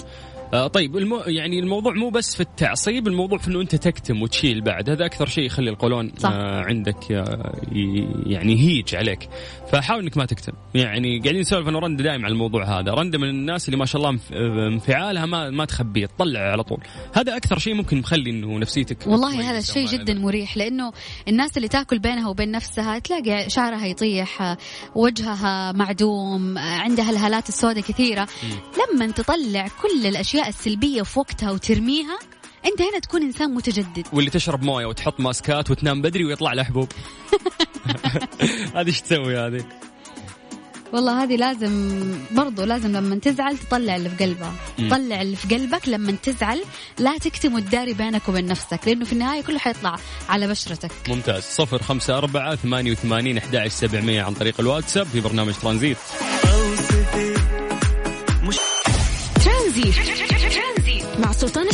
آه 0.53 0.68
طيب 0.68 0.98
المو 0.98 1.20
يعني 1.27 1.60
الموضوع 1.60 1.94
مو 1.94 2.10
بس 2.10 2.36
في 2.36 2.41
التعصيب 2.41 3.08
الموضوع 3.08 3.38
في 3.38 3.48
إنه 3.48 3.62
أنت 3.62 3.75
تكتم 3.75 4.22
وتشيل 4.22 4.62
بعد 4.62 4.89
هذا 4.89 5.06
أكثر 5.06 5.25
شيء 5.25 5.44
يخلي 5.44 5.70
القولون 5.70 6.12
صح. 6.18 6.29
آه 6.29 6.62
عندك 6.62 7.12
آه 7.12 7.62
ي- 7.72 8.08
يعني 8.25 8.53
يهيج 8.53 8.96
عليك. 8.96 9.29
فحاول 9.72 10.01
إنك 10.03 10.18
ما 10.18 10.25
تكتم. 10.25 10.53
يعني 10.75 11.20
قاعدين 11.20 11.41
نسولف 11.41 11.68
أنا 11.68 11.77
ورندا 11.77 12.03
دائما 12.03 12.24
على 12.25 12.32
الموضوع 12.34 12.79
هذا. 12.79 12.91
رندا 12.94 13.18
من 13.18 13.29
الناس 13.29 13.65
اللي 13.68 13.77
ما 13.77 13.86
شاء 13.86 14.01
الله 14.01 14.10
انف- 14.18 14.34
انفعالها 14.74 15.25
ما 15.25 15.50
ما 15.50 15.65
تخبيه 15.65 16.06
تطلع 16.06 16.39
على 16.39 16.63
طول. 16.63 16.79
هذا 17.13 17.38
أكثر 17.38 17.60
شيء 17.60 17.74
ممكن 17.74 17.98
مخلي 17.98 18.29
إنه 18.29 18.60
نفسيتك 18.60 19.08
والله 19.08 19.51
هذا 19.51 19.58
الشيء 19.58 19.86
جدا 19.88 20.13
ذلك. 20.13 20.22
مريح 20.22 20.58
لأنه 20.58 20.91
الناس 21.27 21.58
اللي 21.58 21.68
تأكل 21.68 22.00
بينها 22.00 22.29
وبين 22.29 22.51
نفسها 22.51 23.00
تلاقي 23.00 23.50
شعرها 23.50 23.86
يطيح 23.86 24.41
آه، 24.41 24.58
وجهها 24.96 25.72
معدوم 25.72 26.58
آه، 26.58 26.62
عندها 26.62 27.10
الهالات 27.10 27.50
السوداء 27.50 27.84
كثيرة. 27.84 28.27
لما 28.94 29.12
تطلع 29.12 29.68
كل 29.82 30.08
الأشياء 30.08 30.38
السلبية 30.48 31.01
في 31.01 31.19
وقتها 31.19 31.51
وترميها 31.51 32.19
أنت 32.65 32.81
هنا 32.81 33.00
تكون 33.00 33.22
إنسان 33.22 33.53
متجدد. 33.53 34.08
واللي 34.13 34.29
تشرب 34.29 34.63
موية 34.63 34.86
وتحط 34.86 35.19
ماسكات 35.19 35.72
وتنام 35.72 36.01
بدري 36.01 36.25
ويطلع 36.25 36.53
له 36.53 36.63
حبوب. 36.63 36.88
هذه 38.75 38.88
إيش 38.88 39.01
تسوي 39.01 39.38
هذه؟ 39.38 39.65
والله 40.93 41.24
هذه 41.24 41.36
لازم 41.36 42.01
برضو 42.31 42.63
لازم 42.63 42.91
لما 42.91 43.15
تزعل 43.15 43.58
تطلع 43.58 43.96
اللي 43.96 44.10
في 44.10 44.25
قلبها 44.25 44.53
مم. 44.79 44.89
طلع 44.89 45.22
اللي 45.22 45.36
في 45.36 45.55
قلبك 45.55 45.89
لما 45.89 46.12
تزعل 46.12 46.63
لا 47.00 47.17
تكتم 47.17 47.55
وتداري 47.55 47.93
بينك 47.93 48.29
وبين 48.29 48.48
نفسك 48.48 48.79
لأنه 48.86 49.05
في 49.05 49.13
النهاية 49.13 49.41
كله 49.41 49.60
حيطلع 49.60 49.96
على 50.29 50.48
بشرتك. 50.48 50.91
ممتاز. 51.10 51.43
صفر 51.43 51.84
خمسة 51.84 52.17
أربعة 52.17 52.55
ثمانية 52.55 52.91
وثمانين 52.91 53.38
أحد 53.38 53.67
سبعمية 53.67 54.22
عن 54.22 54.34
طريق 54.34 54.60
الواتساب 54.60 55.05
في 55.05 55.22
برنامج 55.22 55.53
ترانزيت. 55.53 55.98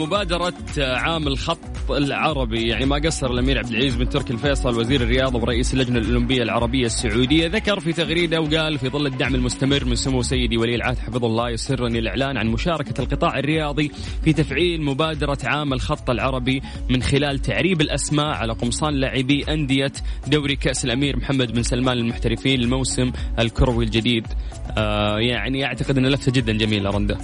مبادرة 0.00 0.54
عام 0.78 1.26
الخط 1.28 1.90
العربي 1.90 2.68
يعني 2.68 2.86
ما 2.86 2.96
قصر 2.96 3.30
الأمير 3.30 3.58
عبد 3.58 3.70
العزيز 3.70 3.96
بن 3.96 4.08
تركي 4.08 4.32
الفيصل 4.32 4.80
وزير 4.80 5.02
الرياضة 5.02 5.38
ورئيس 5.38 5.74
اللجنة 5.74 5.98
الأولمبية 5.98 6.42
العربية 6.42 6.86
السعودية. 6.86 7.46
ذكر 7.46 7.80
في 7.80 7.92
تغريدة 7.92 8.40
وقال 8.40 8.78
في 8.78 8.88
ظل 8.88 9.06
الدعم 9.06 9.34
المستمر 9.34 9.84
من 9.84 9.94
سمو 9.94 10.22
سيدي 10.22 10.56
ولي 10.56 10.74
العهد 10.74 10.98
حفظه 10.98 11.26
الله 11.26 11.50
يسرني 11.50 11.98
الإعلان 11.98 12.36
عن 12.36 12.46
مشاركة 12.46 13.00
القطاع 13.00 13.38
الرياضي 13.38 13.90
في 14.24 14.32
تفعيل 14.32 14.82
مبادرة 14.82 15.38
عام 15.44 15.72
الخط 15.72 16.10
العربي 16.10 16.62
من 16.90 17.02
خلال 17.02 17.38
تعريب 17.38 17.80
الأسماء 17.80 18.26
على 18.26 18.52
قمصان 18.52 18.94
لاعبي 18.94 19.44
أندية 19.48 19.92
دوري 20.26 20.56
كأس 20.56 20.84
الأمير 20.84 21.16
محمد 21.16 21.52
بن 21.52 21.62
سلمان 21.62 21.96
للمحترفين 21.96 22.60
الموسم 22.60 23.12
الكروي 23.38 23.84
الجديد. 23.84 24.26
آه 24.78 25.18
يعني 25.18 25.64
أعتقد 25.64 25.98
أنه 25.98 26.08
لفتة 26.08 26.32
جدا 26.32 26.52
جميلة 26.52 26.90
رنده 26.90 27.18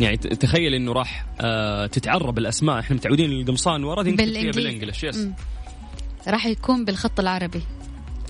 يعني 0.00 0.16
تخيل 0.16 0.74
إنه 0.74 0.92
راح 0.92 1.26
آه 1.40 1.86
تتعرب 1.86 2.38
الأسماء. 2.38 2.78
إحنا 2.78 2.96
متعودين 2.96 3.32
القمصان 3.32 3.84
ورا. 3.84 4.02
بالانجلش 4.02 5.04
يس. 5.04 5.28
راح 6.28 6.46
يكون 6.46 6.84
بالخط 6.84 7.20
العربي. 7.20 7.62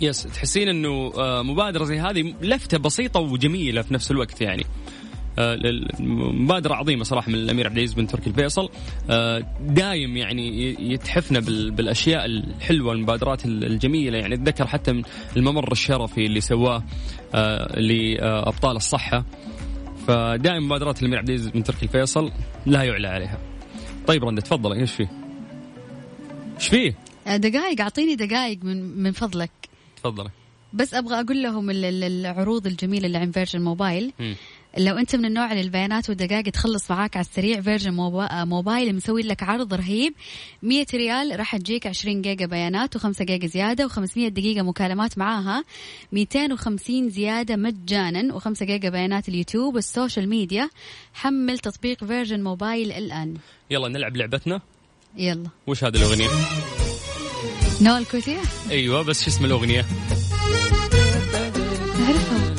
يس 0.01 0.23
تحسين 0.23 0.69
إنه 0.69 1.13
آه 1.19 1.43
مبادرة 1.43 1.85
زي 1.85 1.99
هذه 2.01 2.35
لفتة 2.43 2.79
بسيطة 2.79 3.21
وجميلة 3.21 3.83
في 3.83 3.95
نفس 3.95 4.11
الوقت 4.11 4.41
يعني. 4.41 4.65
آه، 5.39 5.59
مبادرة 6.01 6.75
عظيمة 6.75 7.05
صراحة 7.05 7.29
من 7.29 7.35
الأمير 7.35 7.67
عبد 7.67 7.77
العزيز 7.77 7.95
بن 7.95 8.07
تركي 8.07 8.31
الفيصل. 8.31 8.69
دايم 9.61 10.17
يعني 10.17 10.75
يتحفنا 10.93 11.41
بال- 11.41 11.71
بالأشياء 11.71 12.25
الحلوة 12.25 12.93
المبادرات 12.93 13.45
ال- 13.45 13.65
الجميلة. 13.65 14.19
يعني 14.19 14.35
أتذكر 14.35 14.67
حتى 14.67 14.93
من 14.93 15.03
الممر 15.37 15.73
الشرفي 15.73 16.27
اللي 16.27 16.41
سواه 16.41 16.83
لأبطال 17.77 18.77
الصحة. 18.77 19.25
فدائما 20.07 20.61
مبادرات 20.67 21.01
الأمير 21.03 21.19
عبد 21.19 21.29
العزيز 21.29 21.49
بن 21.49 21.63
تركي 21.65 21.83
الفيصل 21.83 22.33
لا 22.67 22.83
يعلى 22.83 23.09
عليها 23.09 23.39
طيب 24.07 24.25
رندة 24.25 24.41
تفضلي 24.43 24.81
إيش 24.81 24.93
فيه؟ 24.93 25.11
إيش 26.57 26.69
فيه؟ 26.69 26.95
آه، 27.27 27.37
دقائق 27.37 27.81
أعطيني 27.81 28.15
دقائق 28.15 28.59
من 28.65 29.03
من 29.03 29.13
فضلك 29.13 29.51
تفضلي 29.97 30.31
بس 30.73 30.95
أبغى 30.95 31.21
أقول 31.21 31.43
لهم 31.43 31.71
ال- 31.71 31.85
ال- 31.85 32.05
العروض 32.05 32.67
الجميلة 32.67 33.07
اللي 33.07 33.19
عند 33.19 33.35
فيرجن 33.35 33.61
موبايل 33.63 34.13
مم. 34.21 34.35
لو 34.79 34.99
أنت 34.99 35.17
من 35.17 35.25
النوع 35.25 35.51
اللي 35.51 35.61
البيانات 35.61 36.09
والدقائق 36.09 36.51
تخلص 36.51 36.91
معاك 36.91 37.17
على 37.17 37.27
السريع 37.27 37.61
فيرجن 37.61 38.01
آه، 38.01 38.45
موبايل 38.45 38.97
مسوي 38.97 39.23
لك 39.23 39.43
عرض 39.43 39.75
رهيب. 39.75 40.15
100 40.63 40.87
ريال 40.95 41.39
راح 41.39 41.57
تجيك 41.57 41.87
20 41.87 42.23
جيجا 42.23 42.47
بيانات 42.47 42.99
و5 42.99 43.23
جيجا 43.23 43.47
زيادة 43.47 43.89
و500 43.89 44.19
دقيقة 44.29 44.63
مكالمات 44.63 45.19
معاها. 45.19 45.65
250 46.13 47.11
زيادة 47.11 47.57
مجانا 47.57 48.39
و5 48.39 48.63
جيجا 48.63 48.89
بيانات 48.89 49.29
اليوتيوب 49.29 49.75
والسوشيال 49.75 50.29
ميديا. 50.29 50.71
حمل 51.15 51.59
تطبيق 51.59 52.05
فيرجن 52.05 52.43
موبايل 52.43 52.93
الآن. 52.93 53.35
يلا 53.71 53.89
نلعب 53.89 54.17
لعبتنا. 54.17 54.61
يلا. 55.17 55.49
وش 55.67 55.85
هذه 55.85 55.97
الأغنية؟ 55.97 56.29
نوال 57.83 58.09
الكويتية؟ 58.09 58.41
أيوه 58.71 59.03
بس 59.03 59.25
شو 59.25 59.31
اسم 59.31 59.45
الأغنية؟ 59.45 59.87
نعرفها. 62.01 62.55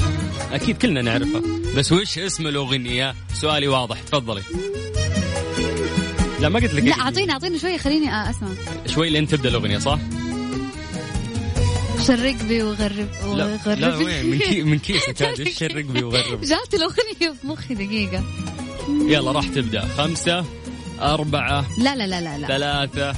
أكيد 0.56 0.78
كلنا 0.78 1.02
نعرفها. 1.02 1.65
بس 1.76 1.92
وش 1.92 2.18
اسم 2.20 2.48
الأغنية؟ 2.48 3.16
سؤالي 3.34 3.68
واضح 3.68 4.02
تفضلي. 4.02 4.42
لا 6.40 6.50
ما 6.50 6.60
قلت 6.60 6.74
لك 6.74 6.84
لا 6.84 6.94
اعطيني 7.00 7.32
أعطيني 7.32 7.60
شوية 7.60 7.78
خليني 7.78 8.10
آه، 8.10 8.30
أسمع. 8.30 8.48
شوي 8.88 9.10
لين 9.10 9.28
تبدأ 9.28 9.50
الأغنية 9.50 9.78
صح؟ 9.78 10.00
شرق 12.08 12.36
وغرب 12.52 13.08
لا 13.36 13.46
وغرب 13.46 13.80
لا 13.80 13.96
وين؟ 13.96 14.26
من, 14.26 14.40
كي 14.40 14.64
من 14.64 14.80
كيسك 14.80 15.22
إيش 15.40 15.58
شرق 15.60 15.86
بي 15.86 16.04
وغرب؟ 16.04 16.42
جات 16.42 16.74
الأغنية 16.74 17.36
في 17.42 17.48
مخي 17.48 17.74
دقيقة. 17.74 18.24
يلا 18.90 19.32
راح 19.32 19.48
تبدأ. 19.48 19.88
خمسة 19.98 20.46
أربعة 21.02 21.66
لا 21.80 21.96
لا 21.96 22.08
لا 22.08 22.22
لا 22.22 22.38
لا. 22.38 22.48
ثلاثة 22.48 23.10
إلا 23.10 23.16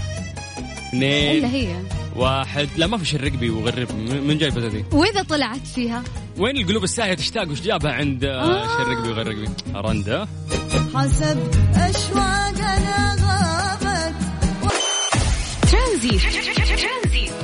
اثنين 0.89 1.45
هي. 1.45 1.75
واحد. 2.15 2.69
لا 2.77 2.87
ما 2.87 2.97
في 2.97 3.05
شرق 3.05 3.31
بي 3.31 3.49
وغرب. 3.49 3.91
من 4.27 4.37
جايبة 4.37 4.67
ذي 4.67 4.85
وإذا 4.91 5.23
طلعت 5.23 5.67
فيها؟ 5.75 6.03
وين 6.37 6.57
القلوب 6.57 6.83
الساهية 6.83 7.13
تشتاق؟ 7.13 7.49
وش 7.49 7.61
جابها 7.61 7.91
عند 7.91 8.23
آه، 8.25 8.41
آه. 8.41 8.77
شرق 8.77 9.01
بي 9.01 9.09
وغرب 9.09 9.35
بي 9.35 9.49
رندا 9.75 10.27
حسب 10.95 11.37
أشواقنا 11.75 13.15
غابت. 13.21 14.15
ترانزيت. 15.71 16.21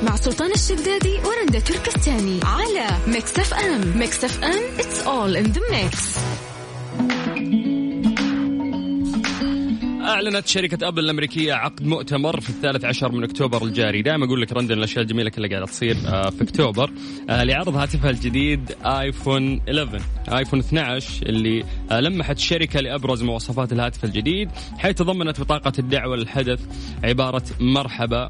مع 0.02 0.16
سلطان 0.16 0.52
الشدادي 0.52 1.18
ورندا 1.24 1.58
تركستاني. 1.58 2.40
على 2.44 2.86
ميكس 3.06 3.38
أف 3.38 3.54
أم. 3.54 3.98
ميكس 3.98 4.24
أف 4.24 4.44
أم 4.44 4.62
it's 4.78 5.06
all 5.06 5.36
in 5.44 5.52
the 5.52 5.60
mix. 5.72 6.18
أعلنت 10.14 10.46
شركة 10.46 10.88
أبل 10.88 11.04
الأمريكية 11.04 11.52
عقد 11.52 11.86
مؤتمر 11.86 12.40
في 12.40 12.50
الثالث 12.50 12.84
عشر 12.84 13.12
من 13.12 13.24
أكتوبر 13.24 13.64
الجاري. 13.64 14.02
دائما 14.02 14.26
أقول 14.26 14.40
لك 14.40 14.52
رندا 14.52 14.78
الأشياء 14.78 15.02
الجميلة 15.02 15.30
كلها 15.30 15.48
قاعدة 15.48 15.66
تصير 15.66 15.96
آه، 16.06 16.30
في 16.30 16.42
أكتوبر. 16.42 16.90
آه، 17.30 17.44
لعرض 17.44 17.76
هاتفها 17.76 18.10
الجديد 18.10 18.74
آيفون 18.84 19.60
11 19.68 20.02
آيفون 20.28 20.58
12 20.58 21.26
اللي 21.26 21.64
آه، 21.90 22.00
لمحت 22.00 22.36
الشركة 22.36 22.80
لأبرز 22.80 23.22
مواصفات 23.22 23.72
الهاتف 23.72 24.04
الجديد 24.04 24.50
حيث 24.78 24.96
تضمنت 24.96 25.40
بطاقة 25.40 25.72
الدعوة 25.78 26.16
للحدث 26.16 26.60
عبارة 27.04 27.44
مرحبا 27.60 28.28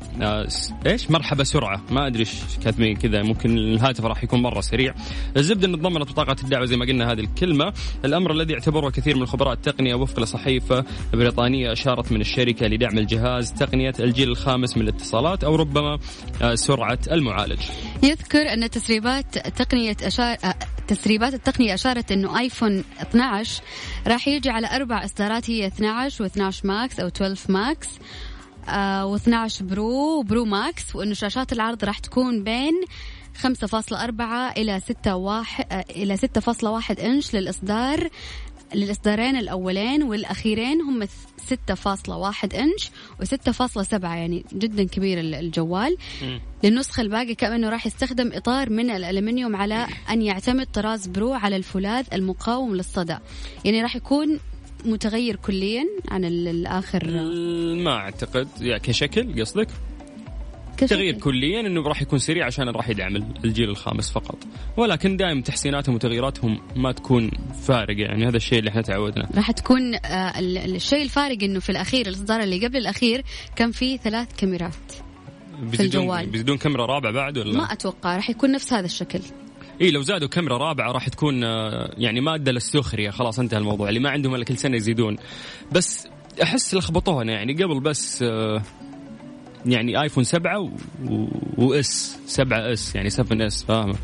إيش؟ 0.87 1.11
مرحبا 1.11 1.45
سرعة. 1.45 1.83
ما 1.91 2.07
أدري 2.07 2.21
إيش 2.21 2.33
كاتبين 2.65 2.97
كذا. 2.97 3.23
ممكن 3.23 3.59
الهاتف 3.59 4.05
راح 4.05 4.25
يكون 4.25 4.43
مرة 4.43 4.61
سريع. 4.61 4.95
الزبدة 5.37 5.67
أنه 5.67 5.77
تضمنت 5.77 6.11
بطاقة 6.11 6.37
الدعوة 6.45 6.65
زي 6.65 6.77
ما 6.77 6.85
قلنا 6.85 7.13
هذه 7.13 7.21
الكلمة. 7.21 7.73
الأمر 8.05 8.33
الذي 8.33 8.53
يعتبره 8.53 8.91
كثير 8.91 9.17
من 9.17 9.27
خبراء 9.27 9.53
التقنية 9.53 9.95
وفق 9.95 10.21
لصحيفة 10.21 10.85
بريطانية 11.13 11.74
أشارت 11.75 12.13
من 12.13 12.21
الشركة 12.21 12.67
لدعم 12.67 12.99
الجهاز 12.99 13.53
تقنية 13.53 13.93
الجيل 14.01 14.29
الخامس 14.29 14.77
من 14.77 14.83
الاتصالات 14.83 15.45
أو 15.45 15.57
ربما 15.57 15.99
آه، 16.43 16.55
سرعة 16.55 16.99
المعالج. 17.11 17.61
يذكر 18.03 18.53
أن 18.53 18.71
تسريبات 18.71 19.39
تقنية 19.39 19.97
أشار 20.03 20.37
آه، 20.45 20.55
تسريبات 20.89 21.35
التقنية 21.35 21.75
أشارت 21.75 22.13
أنه 22.13 22.39
آيفون 22.39 22.85
12 23.01 23.63
راح 24.07 24.29
يجي 24.29 24.51
على 24.51 24.67
أربع 24.77 25.05
إصدارات 25.05 25.51
هي 25.51 25.67
12 25.67 26.29
و12 26.29 26.65
max 26.65 27.01
أو 27.01 27.07
12 27.07 27.53
max 27.53 27.89
آه 28.69 29.17
و12 29.17 29.63
pro 29.63 30.19
و 30.19 30.25
pro 30.25 30.45
max 30.45 30.97
وأنه 30.97 31.15
شاشات 31.15 31.53
العرض 31.53 31.85
راح 31.85 31.99
تكون 31.99 32.45
بين 32.45 32.73
5.4 33.43 34.21
إلى 34.57 34.81
6 34.81 35.17
واحد 35.17 35.65
آه، 35.73 35.85
إلى 35.91 36.17
6.1 36.17 37.01
إنش 37.05 37.35
للإصدار 37.35 38.09
للإصدارين 38.75 39.37
الأولين 39.37 40.03
والأخيرين 40.03 40.81
هم 40.81 41.05
6.1 41.05 42.55
إنش 42.55 42.91
و6.7 43.23 43.93
يعني 44.05 44.45
جدا 44.53 44.85
كبير 44.85 45.21
ال- 45.21 45.35
الجوال. 45.35 45.97
للنسخة 46.65 47.01
الباقي 47.01 47.35
كأنه 47.35 47.69
راح 47.69 47.87
يستخدم 47.87 48.31
إطار 48.35 48.71
من 48.71 48.91
الألمنيوم 48.91 49.57
على 49.57 49.87
أن 50.11 50.23
يعتمد 50.23 50.67
طراز 50.67 51.07
برو 51.07 51.33
على 51.33 51.57
الفولاذ 51.57 52.07
المقاوم 52.13 52.75
للصدى. 52.77 53.17
يعني 53.65 53.83
راح 53.83 53.97
يكون 53.97 54.41
متغير 54.85 55.37
كليا 55.37 55.85
عن 56.09 56.25
ال- 56.25 56.49
الآخر. 56.49 57.05
ما 57.75 57.91
أعتقد. 57.91 58.49
يعني 58.61 58.81
كشكل 58.81 59.41
قصدك. 59.41 59.69
تغيير 60.77 61.15
كليا 61.15 61.61
إنه 61.61 61.83
راح 61.83 62.03
يكون 62.03 62.19
سريع 62.19 62.47
عشان 62.47 62.69
راح 62.69 62.89
يدعم 62.89 63.17
الجيل 63.45 63.69
الخامس 63.71 64.11
فقط. 64.13 64.39
ولكن 64.77 65.17
دائما 65.17 65.43
تحسيناتهم 65.43 65.95
وتغييراتهم 65.95 66.61
ما 66.77 66.93
تكون 66.93 67.31
فارقة. 67.63 68.01
يعني 68.01 68.29
هذا 68.29 68.37
الشيء 68.37 68.59
اللي 68.59 68.71
إحنا 68.71 68.83
تعودنا 68.83 69.29
راح 69.35 69.51
تكون 69.51 69.95
آه، 69.95 70.39
ال- 70.39 70.59
ال- 70.59 70.75
الشيء 70.75 71.03
الفارق 71.03 71.39
إنه 71.43 71.61
في 71.61 71.71
الأخير 71.71 72.07
الاصدار 72.07 72.41
اللي 72.41 72.67
قبل 72.67 72.77
الأخير 72.77 73.25
كان 73.57 73.71
فيه 73.71 73.97
ثلاث 73.97 74.29
كاميرات 74.37 74.75
بيزيدون 75.63 76.03
الجوال. 76.03 76.27
بيزيدون 76.27 76.57
كاميرا 76.57 76.87
رابعة 76.87 77.13
بعد 77.13 77.39
ولا؟ 77.39 77.53
ما 77.59 77.73
أتوقع 77.73 78.17
راح 78.17 78.31
يكون 78.31 78.53
نفس 78.53 78.73
هذا 78.73 78.87
الشكل. 78.87 79.21
اي 79.81 79.91
لو 79.91 80.03
زادوا 80.03 80.29
كاميرا 80.29 80.57
رابعة 80.59 80.93
راح 80.93 81.09
تكون 81.09 81.45
آه، 81.45 81.95
يعني 81.99 82.21
مادة 82.21 82.53
للسخرية. 82.53 83.11
خلاص 83.11 83.39
انتهى 83.39 83.59
الموضوع. 83.59 83.89
اللي 83.89 84.01
ما 84.01 84.11
عندهم 84.11 84.35
إلا 84.35 84.45
كل 84.45 84.59
سنة 84.59 84.77
يزيدون. 84.77 85.17
بس 85.73 86.09
أحس 86.43 86.75
لخبطونا. 86.75 87.33
يعني 87.33 87.53
قبل 87.53 87.81
بس 87.81 88.23
آه، 88.23 88.63
يعني 89.67 90.03
آيفون 90.03 90.25
7 90.25 90.59
و... 90.59 90.71
و 91.59 91.89
S 91.89 92.19
7 92.27 92.73
S 92.73 92.95
يعني 92.95 93.11
7 93.11 93.47
S 93.47 93.65
فاهمة؟ 93.65 93.95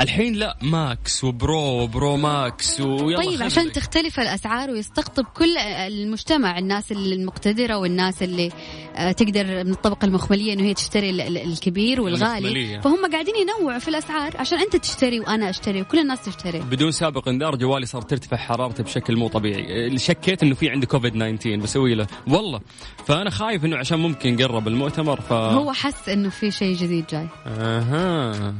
الحين 0.00 0.34
لا 0.34 0.56
max 0.62 1.24
و 1.24 1.38
pro 1.38 1.82
و 1.82 1.90
pro 1.90 2.16
max 2.16 2.80
ويلا 2.80 3.18
طيب 3.18 3.42
عشان 3.42 3.66
لك. 3.66 3.74
تختلف 3.74 4.20
الأسعار 4.20 4.70
ويستقطب 4.70 5.24
كل 5.24 5.58
المجتمع 5.58 6.58
الناس 6.58 6.92
المقتدرة 6.92 7.76
والناس 7.76 8.22
اللي 8.22 8.50
آه، 8.96 9.12
تقدر 9.12 9.44
من 9.64 9.70
الطبقة 9.72 10.04
المخملية 10.04 10.52
إنه 10.52 10.62
هي 10.62 10.74
تشتري 10.74 11.10
ال- 11.10 11.20
ال- 11.20 11.38
الكبير 11.52 12.00
والغالي 12.00 12.38
المخملية. 12.38 12.80
فهم 12.80 13.10
قاعدين 13.12 13.34
ينوعوا 13.36 13.78
في 13.78 13.88
الأسعار 13.88 14.32
عشان 14.36 14.58
أنت 14.58 14.76
تشتري 14.76 15.20
وأنا 15.20 15.50
أشتري 15.50 15.80
وكل 15.82 15.98
الناس 15.98 16.24
تشتري. 16.24 16.58
بدون 16.60 16.90
سابق 16.90 17.28
انذار 17.28 17.56
جوالي 17.56 17.86
صار 17.86 18.02
ترتفع 18.02 18.36
حرارته 18.36 18.84
بشكل 18.84 19.16
مو 19.16 19.28
طبيعي. 19.28 19.98
شكيت 19.98 20.42
إنه 20.42 20.54
في 20.54 20.70
عندي 20.70 20.86
كوفيد 20.86 21.12
19 21.12 21.56
بسوي 21.56 21.94
له. 21.94 22.06
والله. 22.28 22.60
فأنا 23.06 23.30
خايف 23.30 23.64
إنه 23.64 23.76
عشان 23.76 23.98
ممكن 23.98 24.36
قرب 24.36 24.68
المؤتمر 24.68 25.20
ف 25.20 25.32
هو 25.32 25.72
حس 25.72 26.08
إنه 26.08 26.28
في 26.28 26.50
شيء 26.50 26.76
جديد 26.76 27.04
جاي. 27.06 27.28
أها. 27.46 28.54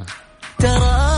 ترى 0.59 1.15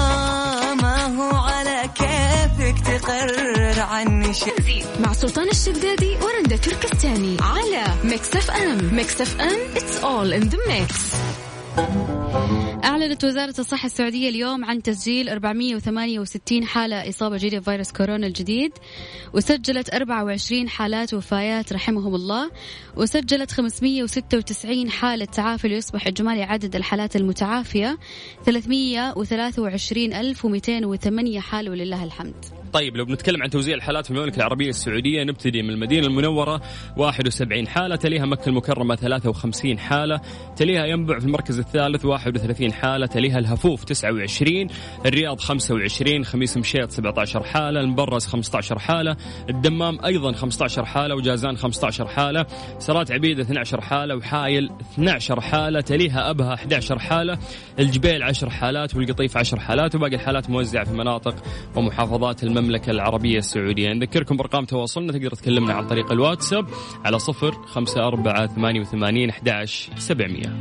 هو 1.18 1.37
على 1.37 1.90
كيفك 1.94 2.74
تقرر 2.87 3.81
عني 3.81 4.35
شيء 4.35 4.85
مع 5.00 5.12
سلطان 5.12 5.48
الشدادي 5.48 6.16
ورندا 6.22 6.57
تركستاني 6.57 7.37
على 7.40 7.85
ميكس 8.04 8.37
اف 8.37 8.50
ام. 8.50 8.94
ميكس 8.94 9.20
اف 9.20 9.40
ام 9.40 9.59
it's 9.74 10.02
all 10.02 10.33
in 10.42 10.48
the 10.50 10.59
mix. 10.68 11.14
أعلنت 12.84 13.24
وزارة 13.24 13.54
الصحة 13.58 13.86
السعودية 13.86 14.28
اليوم 14.28 14.64
عن 14.64 14.82
تسجيل 14.82 15.28
468 15.28 16.64
حالة 16.64 17.08
إصابة 17.08 17.36
جديدة 17.36 17.58
بفيروس 17.58 17.92
كورونا 17.92 18.26
الجديد. 18.26 18.72
وسجلت 19.34 19.94
24 19.94 20.68
حالات 20.68 21.14
وفيات 21.14 21.72
رحمهم 21.72 22.14
الله. 22.14 22.50
وسجلت 22.96 23.50
596 23.50 24.90
حالة 24.90 25.24
تعافي 25.24 25.68
ليصبح 25.68 26.06
إجمالي 26.06 26.42
عدد 26.42 26.76
الحالات 26.76 27.16
المتعافية. 27.16 27.98
321208 28.46 31.40
حالة 31.40 31.70
ولله 31.70 32.04
الحمد. 32.04 32.58
طيب 32.72 32.96
لو 32.96 33.04
بنتكلم 33.04 33.42
عن 33.42 33.50
توزيع 33.50 33.74
الحالات 33.74 34.04
في 34.07 34.11
المملكة 34.11 34.37
العربية 34.37 34.68
السعودية 34.68 35.24
نبتدي 35.24 35.62
من 35.62 35.70
المدينة 35.70 36.07
المنورة 36.07 36.61
71 36.96 37.68
حالة 37.68 37.96
تليها 37.96 38.26
مكة 38.26 38.48
المكرمة 38.48 38.96
53 38.96 39.78
حالة 39.78 40.20
تليها 40.57 40.87
ينبع 40.87 41.18
في 41.18 41.24
المركز 41.26 41.59
الثالث 41.59 42.04
31 42.04 42.72
حالة 42.72 43.07
تليها 43.07 43.38
الهفوف 43.38 43.85
29 43.85 44.66
الرياض 45.07 45.40
25 45.40 46.24
خميس 46.24 46.57
مشيط 46.57 46.90
17 46.90 47.42
حالة 47.42 47.81
المبرز 47.81 48.26
15 48.26 48.78
حالة 48.78 49.16
الدمام 49.50 50.04
أيضا 50.04 50.33
15 50.33 50.85
حالة 50.85 51.14
وجازان 51.14 51.57
15 51.57 52.07
حالة 52.07 52.46
سرات 52.78 53.12
عبيد 53.12 53.40
12 53.40 53.81
حالة 53.81 54.16
وحايل 54.16 54.70
12 54.94 55.40
حالة 55.40 55.81
تليها 55.81 56.31
أبها 56.31 56.54
11 56.54 56.98
حالة 56.98 57.38
الجبيل 57.78 58.22
10 58.22 58.48
حالات 58.50 58.94
والقطيف 58.96 59.37
10 59.37 59.59
حالات 59.59 59.94
وباقي 59.94 60.14
الحالات 60.14 60.50
موزعة 60.50 60.85
في 60.85 60.92
مناطق 60.92 61.35
ومحافظات 61.76 62.42
المملكة. 62.42 62.58
العربية 62.88 63.38
السعودية. 63.38 63.92
نذكركم 63.92 64.37
بأرقام 64.37 64.64
تواصلنا 64.64 65.12
تقدر 65.12 65.31
تكلمنا 65.31 65.75
عن 65.75 65.87
طريق 65.87 66.12
الواتساب 66.12 66.66
على 67.05 67.18
صفر 67.18 67.53
خمسة 67.53 68.07
أربعة 68.07 68.47
ثمانية 68.47 68.81
وثمانين 68.81 69.31
أحداش 69.31 69.90
سبعمية. 69.97 70.57